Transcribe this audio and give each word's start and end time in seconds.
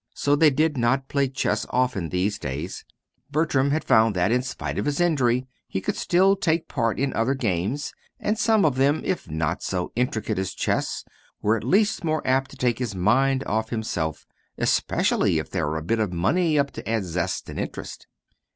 So 0.15 0.35
they 0.35 0.49
did 0.49 0.77
not 0.77 1.09
play 1.09 1.27
chess 1.29 1.67
often 1.69 2.09
these 2.09 2.39
days. 2.39 2.83
Bertram 3.29 3.69
had 3.69 3.83
found 3.83 4.15
that, 4.15 4.31
in 4.31 4.41
spite 4.41 4.79
of 4.79 4.85
his 4.85 4.99
injury, 4.99 5.45
he 5.67 5.79
could 5.79 5.95
still 5.95 6.35
take 6.35 6.67
part 6.67 6.99
in 6.99 7.13
other 7.13 7.35
games, 7.35 7.93
and 8.19 8.35
some 8.35 8.65
of 8.65 8.77
them, 8.77 9.03
if 9.05 9.29
not 9.29 9.61
so 9.61 9.91
intricate 9.95 10.39
as 10.39 10.55
chess, 10.55 11.05
were 11.39 11.55
at 11.55 11.63
least 11.63 12.03
more 12.03 12.25
apt 12.25 12.49
to 12.49 12.57
take 12.57 12.79
his 12.79 12.95
mind 12.95 13.43
off 13.45 13.69
himself, 13.69 14.25
especially 14.57 15.37
if 15.37 15.51
there 15.51 15.67
were 15.67 15.77
a 15.77 15.83
bit 15.83 15.99
of 15.99 16.11
money 16.11 16.57
up 16.57 16.71
to 16.71 16.89
add 16.89 17.03
zest 17.03 17.47
and 17.47 17.59
interest. 17.59 18.07